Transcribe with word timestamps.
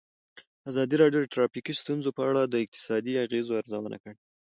ازادي 0.69 0.95
راډیو 1.01 1.21
د 1.23 1.27
ټرافیکي 1.33 1.73
ستونزې 1.81 2.09
په 2.17 2.21
اړه 2.29 2.41
د 2.45 2.55
اقتصادي 2.65 3.13
اغېزو 3.25 3.57
ارزونه 3.61 3.97
کړې. 4.03 4.15